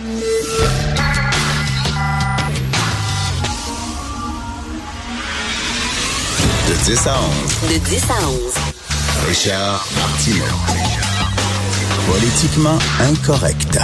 [0.00, 0.06] De
[6.86, 7.70] 10 à 11.
[7.70, 8.54] De 10 à 11.
[9.28, 10.44] Richard Martineau.
[12.10, 13.78] Politiquement incorrect.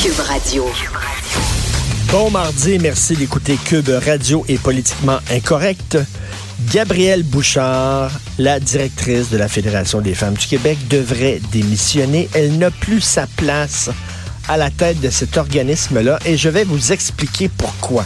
[0.00, 0.64] Cube Radio.
[2.12, 5.98] Bon mardi, merci d'écouter Cube Radio et politiquement incorrect.
[6.72, 12.28] Gabrielle Bouchard, la directrice de la Fédération des femmes du Québec, devrait démissionner.
[12.34, 13.90] Elle n'a plus sa place
[14.48, 18.04] à la tête de cet organisme-là et je vais vous expliquer pourquoi.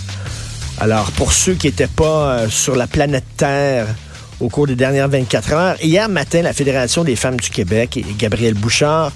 [0.81, 3.87] Alors, pour ceux qui n'étaient pas euh, sur la planète Terre
[4.41, 8.05] au cours des dernières 24 heures, hier matin, la Fédération des femmes du Québec et
[8.17, 9.13] Gabrielle Bouchard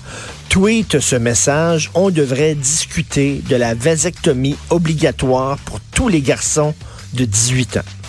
[0.49, 1.91] tweet ce message.
[1.95, 6.75] On devrait discuter de la vasectomie obligatoire pour tous les garçons
[7.15, 8.02] de 18 ans.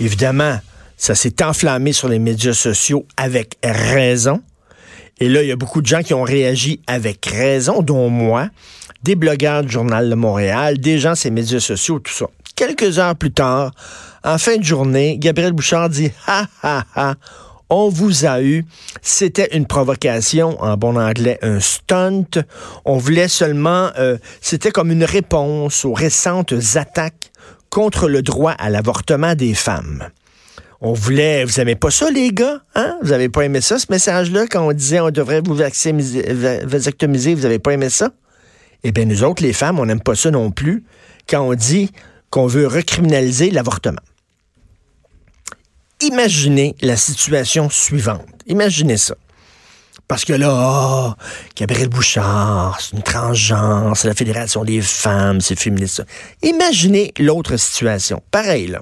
[0.00, 0.58] Évidemment,
[0.96, 4.40] ça s'est enflammé sur les médias sociaux avec raison.
[5.20, 8.48] Et là, il y a beaucoup de gens qui ont réagi avec raison, dont moi,
[9.02, 12.26] des blogueurs du Journal de Montréal, des gens les médias sociaux, tout ça.
[12.56, 13.72] Quelques heures plus tard,
[14.24, 17.14] en fin de journée, Gabriel Bouchard dit Ha ha ha,
[17.70, 18.64] on vous a eu.
[19.02, 22.24] C'était une provocation, en bon anglais, un stunt.
[22.84, 27.32] On voulait seulement, euh, c'était comme une réponse aux récentes attaques
[27.74, 30.08] contre le droit à l'avortement des femmes.
[30.80, 32.62] On voulait, vous aimez pas ça, les gars?
[32.76, 32.96] Hein?
[33.02, 37.44] Vous avez pas aimé ça, ce message-là, quand on disait on devrait vous vasectomiser, vous
[37.44, 38.10] avez pas aimé ça?
[38.84, 40.84] Eh bien, nous autres, les femmes, on n'aime pas ça non plus
[41.28, 41.90] quand on dit
[42.30, 44.02] qu'on veut recriminaliser l'avortement.
[46.00, 48.28] Imaginez la situation suivante.
[48.46, 49.16] Imaginez ça.
[50.06, 51.22] Parce que là, oh,
[51.56, 56.04] Gabriel Bouchard, c'est une transgenre, c'est la Fédération des femmes, c'est féministe.
[56.42, 58.22] Imaginez l'autre situation.
[58.30, 58.76] Pareil.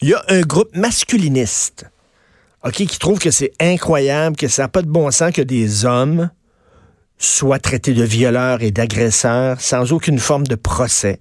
[0.00, 1.86] Il y a un groupe masculiniste,
[2.64, 5.84] OK, qui trouve que c'est incroyable, que ça n'a pas de bon sens que des
[5.84, 6.30] hommes
[7.18, 11.20] soient traités de violeurs et d'agresseurs sans aucune forme de procès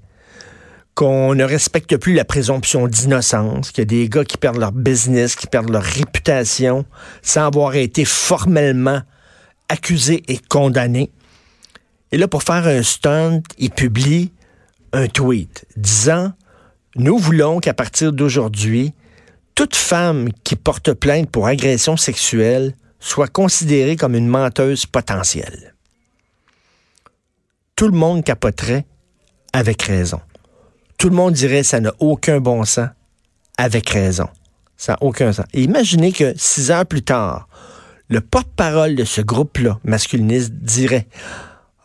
[0.96, 4.72] qu'on ne respecte plus la présomption d'innocence, qu'il y a des gars qui perdent leur
[4.72, 6.86] business, qui perdent leur réputation
[7.22, 9.02] sans avoir été formellement
[9.68, 11.12] accusés et condamnés.
[12.14, 14.32] Et là, pour faire un stunt, il publie
[14.94, 16.32] un tweet disant
[16.96, 18.94] Nous voulons qu'à partir d'aujourd'hui,
[19.54, 25.76] toute femme qui porte plainte pour agression sexuelle soit considérée comme une menteuse potentielle.
[27.76, 28.86] Tout le monde capoterait
[29.52, 30.22] avec raison
[30.98, 32.90] tout le monde dirait ça n'a aucun bon sens,
[33.58, 34.28] avec raison.
[34.78, 35.46] Ça n'a aucun sens.
[35.54, 37.48] imaginez que six heures plus tard,
[38.10, 41.08] le porte-parole de ce groupe-là, masculiniste, dirait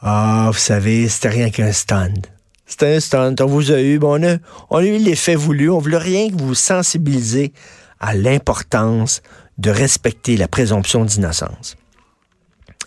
[0.02, 2.26] Ah, vous savez, c'était rien qu'un stand.
[2.66, 5.78] C'était un stand, on vous a eu, bon, on, a, a eu l'effet voulu, on
[5.78, 7.52] voulait rien que vous sensibiliser
[7.98, 9.22] à l'importance
[9.58, 11.76] de respecter la présomption d'innocence.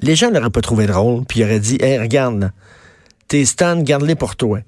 [0.01, 2.51] Les gens n'auraient pas trouvé drôle, puis ils auraient dit Hey, regarde,
[3.27, 4.59] tes stands, garde-les pour toi.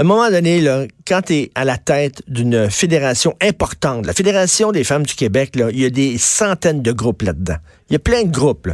[0.00, 4.14] À un moment donné, là, quand tu es à la tête d'une fédération importante, la
[4.14, 7.58] Fédération des femmes du Québec, il y a des centaines de groupes là-dedans.
[7.90, 8.66] Il y a plein de groupes.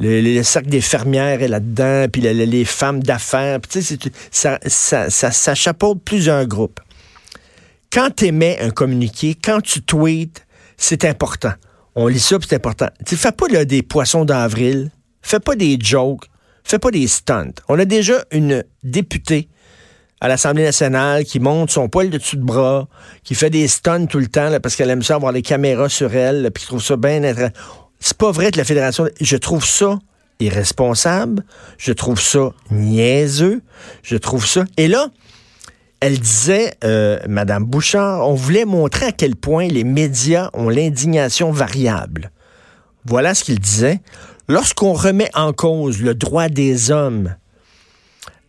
[0.00, 3.60] Le, le, cercle des fermières est là-dedans, puis les femmes d'affaires.
[4.32, 6.80] Ça, chapeaute plusieurs groupes.
[7.92, 10.44] Quand tu émets un communiqué, quand tu tweets,
[10.76, 11.52] c'est important.
[11.94, 12.88] On lit ça, c'est important.
[13.06, 14.90] Tu fais pas des poissons d'avril,
[15.22, 16.24] fais pas des jokes,
[16.64, 17.54] fais pas des stunts.
[17.68, 19.48] On a déjà une députée
[20.20, 22.88] à l'Assemblée nationale qui monte son poil de dessus de bras,
[23.22, 26.14] qui fait des stuns tout le temps parce qu'elle aime ça avoir les caméras sur
[26.14, 27.20] elle, puis qui trouve ça bien
[28.00, 29.98] C'est pas vrai que la fédération, je trouve ça
[30.40, 31.44] irresponsable,
[31.78, 33.62] je trouve ça niaiseux,
[34.02, 34.64] je trouve ça.
[34.76, 35.08] Et là,
[36.00, 41.52] elle disait, euh, Madame Bouchard, on voulait montrer à quel point les médias ont l'indignation
[41.52, 42.30] variable.
[43.04, 44.00] Voilà ce qu'il disait.
[44.48, 47.34] Lorsqu'on remet en cause le droit des hommes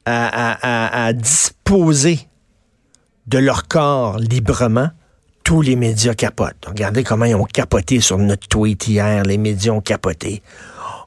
[0.07, 2.27] à, disposer
[3.27, 4.89] de leur corps librement,
[5.43, 6.65] tous les médias capotent.
[6.65, 9.23] Regardez comment ils ont capoté sur notre tweet hier.
[9.23, 10.41] Les médias ont capoté.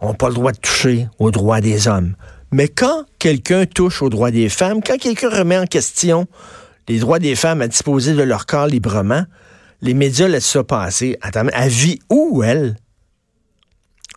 [0.00, 2.14] On n'a pas le droit de toucher aux droits des hommes.
[2.52, 6.26] Mais quand quelqu'un touche aux droits des femmes, quand quelqu'un remet en question
[6.88, 9.24] les droits des femmes à disposer de leur corps librement,
[9.82, 11.16] les médias laissent ça passer.
[11.20, 12.76] Attends, elle vit où, elle?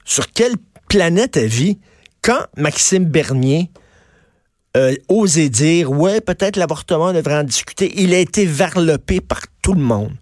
[0.06, 0.56] Sur quelle
[0.90, 1.80] planète elle vit?
[2.22, 3.70] Quand Maxime Bernier
[4.76, 7.94] euh, oser dire, ouais, peut-être l'avortement devrait en discuter.
[7.96, 10.14] Il a été varlopé par tout le monde.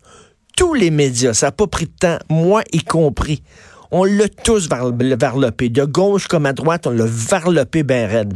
[0.58, 3.44] Tous les médias, ça n'a pas pris de temps, moi y compris.
[3.92, 5.70] On l'a tous varlopé.
[5.70, 8.34] De gauche comme à droite, on l'a varlopé ben raide.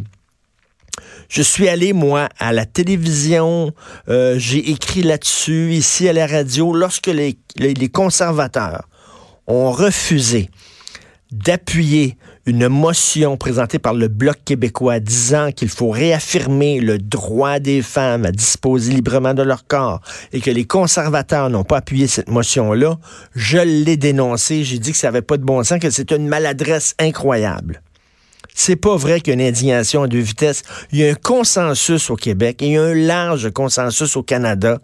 [1.28, 3.74] Je suis allé, moi, à la télévision,
[4.08, 8.88] euh, j'ai écrit là-dessus, ici à la radio, lorsque les, les conservateurs
[9.48, 10.50] ont refusé
[11.36, 17.82] d'appuyer une motion présentée par le Bloc québécois disant qu'il faut réaffirmer le droit des
[17.82, 20.02] femmes à disposer librement de leur corps
[20.32, 22.98] et que les conservateurs n'ont pas appuyé cette motion-là,
[23.36, 26.28] je l'ai dénoncé, j'ai dit que ça n'avait pas de bon sens, que c'est une
[26.28, 27.82] maladresse incroyable.
[28.54, 30.64] C'est pas vrai qu'il y a une indignation à deux vitesses.
[30.92, 34.24] Il y a un consensus au Québec et il y a un large consensus au
[34.24, 34.80] Canada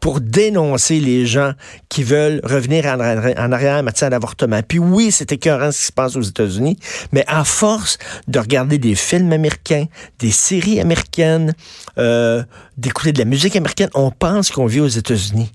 [0.00, 1.52] pour dénoncer les gens
[1.88, 4.60] qui veulent revenir en, arrière en matière d'avortement.
[4.66, 6.76] Puis oui, c'est écœurant ce qui se passe aux États-Unis,
[7.12, 7.96] mais à force
[8.28, 9.86] de regarder des films américains,
[10.18, 11.54] des séries américaines,
[11.96, 12.42] euh,
[12.76, 15.50] d'écouter de la musique américaine, on pense qu'on vit aux États-Unis.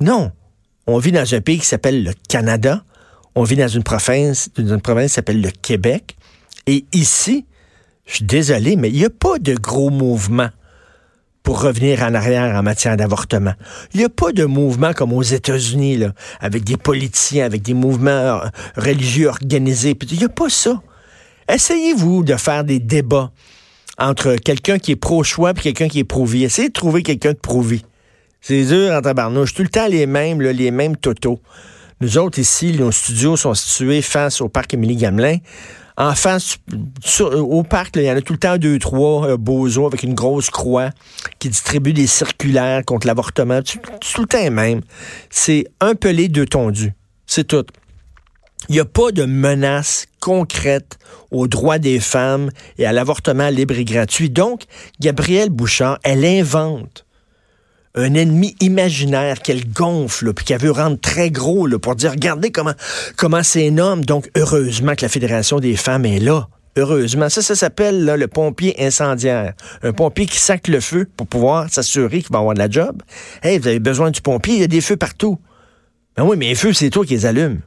[0.00, 0.32] Non,
[0.86, 2.84] on vit dans un pays qui s'appelle le Canada.
[3.34, 6.16] On vit dans une province, dans une province qui s'appelle le Québec.
[6.66, 7.46] Et ici,
[8.06, 10.48] je suis désolé, mais il n'y a pas de gros mouvement
[11.42, 13.54] pour revenir en arrière en matière d'avortement.
[13.94, 16.04] Il n'y a pas de mouvement comme aux États-Unis,
[16.40, 19.96] avec des politiciens, avec des mouvements euh, religieux organisés.
[20.10, 20.80] Il n'y a pas ça.
[21.48, 23.32] Essayez-vous de faire des débats
[23.98, 26.44] entre quelqu'un qui est pro-choix et quelqu'un qui est pro-vie.
[26.44, 27.82] Essayez de trouver quelqu'un de pro-vie.
[28.40, 29.54] C'est dur en tabarnouche.
[29.54, 31.40] Tout le temps les mêmes, les mêmes totos.
[32.00, 35.38] Nous autres, ici, nos studios sont situés face au parc Émilie-Gamelin.
[35.96, 36.58] En face,
[37.20, 40.14] au parc, il y en a tout le temps deux, trois euh, beaux avec une
[40.14, 40.90] grosse croix
[41.38, 43.60] qui distribue des circulaires contre l'avortement.
[43.62, 44.80] Tout, le temps même.
[45.28, 46.92] C'est un pelé, deux tondus.
[47.26, 47.66] C'est tout.
[48.68, 50.98] Il n'y a pas de menace concrète
[51.30, 54.30] aux droits des femmes et à l'avortement libre et gratuit.
[54.30, 54.62] Donc,
[55.00, 57.04] Gabrielle Bouchard, elle invente
[57.94, 62.50] un ennemi imaginaire qu'elle gonfle, puis qu'elle veut rendre très gros là, pour dire, regardez
[62.50, 62.72] comment
[63.16, 64.04] comment c'est énorme.
[64.04, 66.48] Donc, heureusement que la Fédération des femmes est là.
[66.76, 67.28] Heureusement.
[67.28, 69.52] Ça, ça s'appelle le pompier incendiaire.
[69.82, 73.02] Un pompier qui sac le feu pour pouvoir s'assurer qu'il va avoir de la job.
[73.42, 75.38] Hey, vous avez besoin du pompier, il y a des feux partout.
[76.16, 77.60] Ben oui, mais les feux, c'est toi qui les allumes.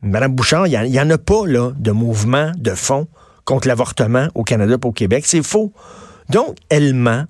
[0.00, 3.08] Madame Bouchard, il n'y en a pas là, de mouvement de fond
[3.44, 5.24] contre l'avortement au Canada et au Québec.
[5.26, 5.72] C'est faux.
[6.30, 7.24] Donc, elle ment.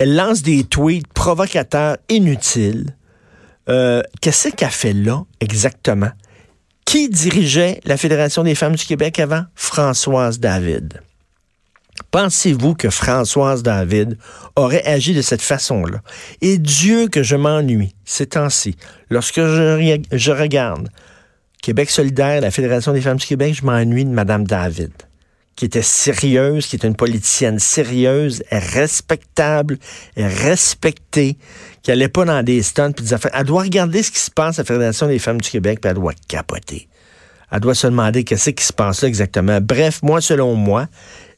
[0.00, 2.96] Elle lance des tweets provocateurs inutiles.
[3.68, 6.08] Euh, qu'est-ce qu'elle fait là exactement?
[6.86, 9.44] Qui dirigeait la Fédération des femmes du Québec avant?
[9.54, 11.02] Françoise David.
[12.12, 14.16] Pensez-vous que Françoise David
[14.56, 16.00] aurait agi de cette façon-là?
[16.40, 18.76] Et Dieu que je m'ennuie ces temps-ci,
[19.10, 20.88] lorsque je, je, regarde
[21.60, 24.92] Québec solidaire, la Fédération des femmes du Québec, je m'ennuie de Madame David
[25.60, 29.76] qui était sérieuse, qui était une politicienne sérieuse, respectable,
[30.16, 31.36] respectée,
[31.82, 33.32] qui allait pas dans des stunts puis des affaires.
[33.34, 35.90] Elle doit regarder ce qui se passe à la Fédération des femmes du Québec, puis
[35.90, 36.88] elle doit capoter.
[37.52, 39.60] Elle doit se demander qu'est-ce qui se passe là exactement.
[39.60, 40.86] Bref, moi, selon moi,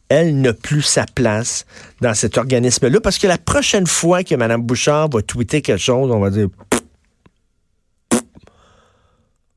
[0.09, 1.67] elle n'a plus sa place
[2.01, 6.13] dans cet organisme-là parce que la prochaine fois que Mme Bouchard va tweeter quelque chose,
[6.13, 6.47] on va dire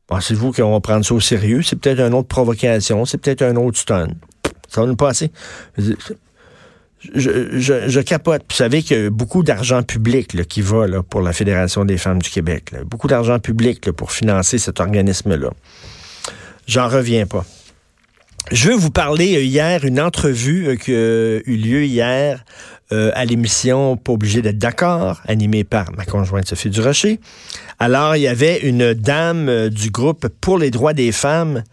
[0.07, 1.61] Pensez-vous qu'on va prendre ça au sérieux?
[1.61, 4.07] C'est peut-être une autre provocation, c'est peut-être un autre stun.
[4.69, 5.31] Ça va nous passer.
[7.13, 8.43] Je, capote.
[8.49, 12.21] Vous savez qu'il y a beaucoup d'argent public qui va pour la Fédération des femmes
[12.21, 12.73] du Québec.
[12.85, 15.49] Beaucoup d'argent public pour financer cet organisme-là.
[16.67, 17.45] J'en reviens pas.
[18.51, 22.45] Je veux vous parler euh, hier, une entrevue euh, qui a eu lieu hier
[22.91, 27.19] euh, à l'émission Pas obligé d'être d'accord, animée par ma conjointe Sophie Durocher.
[27.79, 31.63] Alors, il y avait une dame du groupe Pour les droits des femmes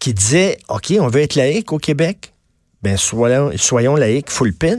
[0.00, 2.32] qui disait OK, on veut être laïque au Québec.
[2.82, 4.78] Ben, soyons, soyons laïques full pin.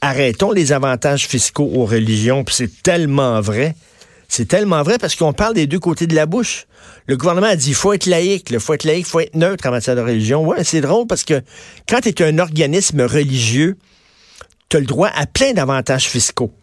[0.00, 2.44] Arrêtons les avantages fiscaux aux religions.
[2.44, 3.74] Puis c'est tellement vrai.
[4.28, 6.66] C'est tellement vrai parce qu'on parle des deux côtés de la bouche.
[7.06, 9.72] Le gouvernement a dit faut être laïque, il faut être laïque, faut être neutre en
[9.72, 10.46] matière de religion.
[10.46, 11.42] Ouais, c'est drôle parce que
[11.88, 13.76] quand tu es un organisme religieux,
[14.68, 16.54] tu as le droit à plein d'avantages fiscaux.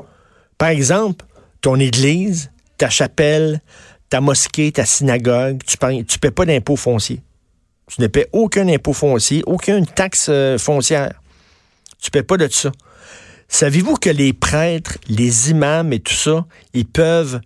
[0.58, 1.26] Par exemple,
[1.60, 3.62] ton église, ta chapelle,
[4.10, 7.22] ta mosquée, ta synagogue, tu ne paies pas d'impôts fonciers.
[7.89, 11.13] Tu ne paies aucun impôt foncier, aucune taxe euh, foncière.
[12.01, 12.72] Tu ne paies pas de ça.
[13.48, 17.39] Savez-vous que les prêtres, les imams et tout ça, ils peuvent,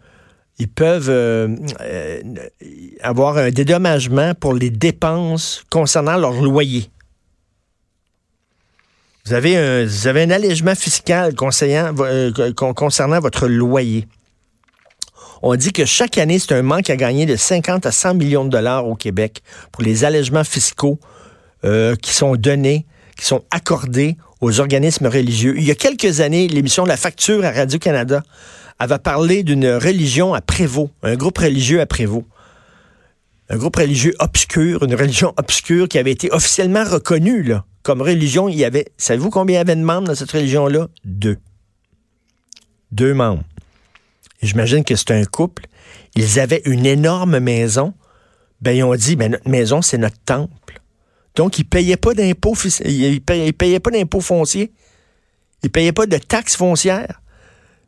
[0.57, 2.21] ils peuvent euh, euh,
[3.01, 6.89] avoir un dédommagement pour les dépenses concernant leur loyer?
[9.25, 14.07] Vous avez un, vous avez un allègement fiscal concernant votre loyer.
[15.43, 18.45] On dit que chaque année, c'est un manque à gagner de 50 à 100 millions
[18.45, 20.99] de dollars au Québec pour les allègements fiscaux
[21.63, 22.85] euh, qui sont donnés,
[23.17, 25.55] qui sont accordés aux organismes religieux.
[25.57, 28.23] Il y a quelques années, l'émission La Facture à Radio-Canada
[28.77, 32.25] avait parlé d'une religion à Prévost, un groupe religieux à Prévost.
[33.49, 38.47] Un groupe religieux obscur, une religion obscure qui avait été officiellement reconnue comme religion.
[38.47, 40.87] Il y avait, savez-vous combien il y avait de membres dans cette religion-là?
[41.03, 41.37] Deux.
[42.91, 43.43] Deux membres.
[44.41, 45.65] J'imagine que c'est un couple.
[46.15, 47.93] Ils avaient une énorme maison.
[48.61, 50.81] Ben, ils ont dit, ben, notre maison, c'est notre temple.
[51.35, 52.55] Donc, ils payaient pas d'impôts,
[52.85, 54.71] ils payaient, payaient pas d'impôts fonciers.
[55.63, 57.21] Ils payaient pas de taxes foncières.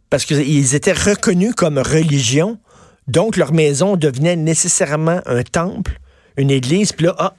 [0.10, 2.60] Parce qu'ils étaient reconnus comme religion.
[3.08, 6.00] Donc, leur maison devenait nécessairement un temple,
[6.38, 6.94] une église.
[6.94, 7.34] Puis là, ah,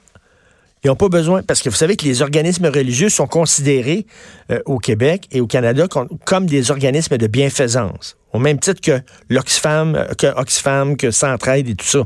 [0.85, 4.05] ils n'ont pas besoin, parce que vous savez que les organismes religieux sont considérés
[4.51, 5.87] euh, au Québec et au Canada
[6.25, 11.67] comme, des organismes de bienfaisance, au même titre que l'Oxfam, euh, que Oxfam, que Centraide
[11.67, 12.03] et tout ça.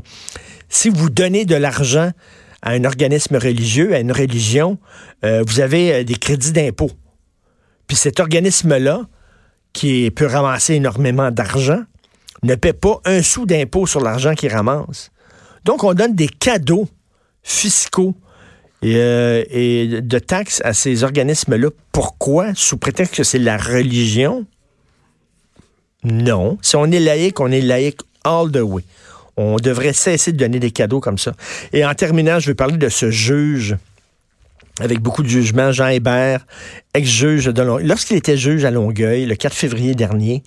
[0.70, 2.12] Si vous donnez de l'argent
[2.62, 4.78] à un organisme religieux, à une religion,
[5.26, 6.90] euh, vous avez des crédits d'impôt.
[7.86, 9.02] Puis cet organisme-là,
[9.74, 11.82] qui peut ramasser énormément d'argent,
[12.42, 15.10] ne paie pas un sou d'impôt sur l'argent qu'il ramasse.
[15.66, 16.88] Donc, on donne des cadeaux
[17.42, 18.14] fiscaux
[18.84, 21.68] euh, et, de taxes à ces organismes-là.
[21.92, 22.54] Pourquoi?
[22.54, 24.46] Sous prétexte que c'est la religion?
[26.04, 26.58] Non.
[26.62, 28.84] Si on est laïque, on est laïque all the way.
[29.36, 31.32] On devrait cesser de donner des cadeaux comme ça.
[31.72, 33.76] Et en terminant, je vais parler de ce juge
[34.80, 36.46] avec beaucoup de jugement, Jean Hébert,
[36.94, 37.86] ex-juge de Longueuil.
[37.86, 40.42] Lorsqu'il était juge à Longueuil, le 4 février dernier,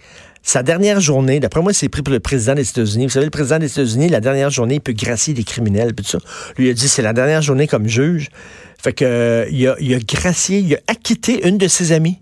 [0.46, 3.06] sa dernière journée, d'après moi, c'est pris pour le président des États-Unis.
[3.06, 6.04] Vous savez, le président des États-Unis, la dernière journée, il peut gracier des criminels, tout
[6.04, 6.18] ça.
[6.58, 8.30] Lui a dit, c'est la dernière journée comme juge.
[8.78, 12.20] Fait que, euh, il, a, gracié, il a acquitté une de ses amies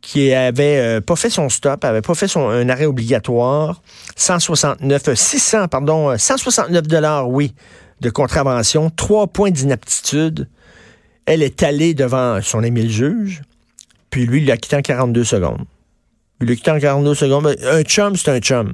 [0.00, 3.82] qui avait euh, pas fait son stop, avait pas fait son un arrêt obligatoire,
[4.14, 7.52] 169, 600, pardon, 169 dollars, oui,
[8.00, 10.48] de contravention, trois points d'inaptitude.
[11.26, 13.42] Elle est allée devant son ami le juge,
[14.10, 15.66] puis lui, il l'a quitté en 42 secondes.
[16.42, 17.56] En 42 secondes.
[17.64, 18.72] Un chum, c'est un chum.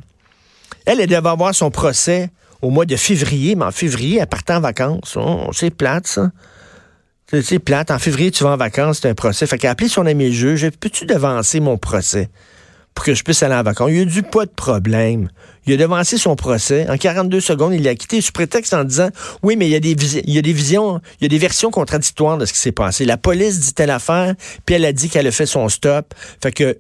[0.85, 2.31] Elle, elle devait avoir son procès
[2.63, 5.17] au mois de février, mais en février, elle partait en vacances.
[5.17, 6.31] Oh, c'est plate, ça.
[7.43, 7.91] C'est plate.
[7.91, 9.47] En février, tu vas en vacances, c'est un procès.
[9.47, 10.69] Fait qu'elle a appelé son ami juge.
[10.79, 12.31] Peux-tu devancer mon procès
[12.95, 13.91] pour que je puisse aller en vacances?
[13.93, 15.29] Il a dit pas de problème.
[15.67, 16.89] Il a devancé son procès.
[16.89, 19.11] En 42 secondes, il l'a quitté sous prétexte en disant
[19.43, 21.39] Oui, mais il y a des, il y a des visions, il y a des
[21.39, 23.05] versions contradictoires de ce qui s'est passé.
[23.05, 26.15] La police dit telle affaire, puis elle a dit qu'elle a fait son stop.
[26.41, 26.79] Fait que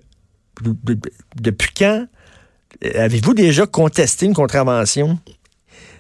[1.40, 2.06] depuis quand
[2.82, 5.18] avez-vous déjà contesté une contravention?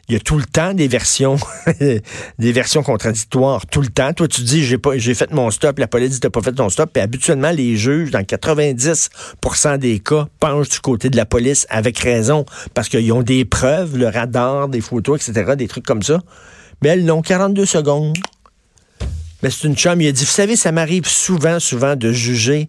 [0.08, 1.36] il y a tout le temps des versions,
[1.80, 4.12] des versions contradictoires, tout le temps.
[4.12, 6.52] Toi, tu dis, j'ai pas, j'ai fait mon stop, la police dit, t'as pas fait
[6.52, 6.96] ton stop.
[6.96, 11.98] Et habituellement, les juges, dans 90% des cas, penchent du côté de la police avec
[11.98, 16.22] raison, parce qu'ils ont des preuves, le radar, des photos, etc., des trucs comme ça.
[16.82, 18.16] Mais elles n'ont 42 secondes.
[19.42, 20.00] Mais c'est une chum.
[20.00, 22.68] Il a dit, vous savez, ça m'arrive souvent, souvent de juger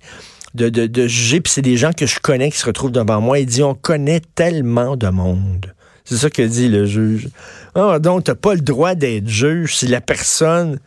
[0.53, 3.21] de, de, de juger, puis c'est des gens que je connais qui se retrouvent devant
[3.21, 3.39] moi.
[3.39, 5.73] Il dit, on connaît tellement de monde.
[6.05, 7.29] C'est ça que dit le juge.
[7.75, 10.79] Ah, donc, tu n'as pas le droit d'être juge si la personne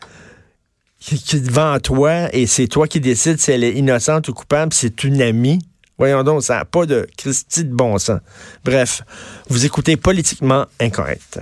[0.99, 4.73] qui, est devant toi et c'est toi qui décides si elle est innocente ou coupable,
[4.73, 5.59] c'est une amie.
[5.97, 8.19] Voyons donc, ça n'a pas de Christie de bon sens.
[8.65, 9.03] Bref,
[9.49, 11.39] vous écoutez politiquement incorrect.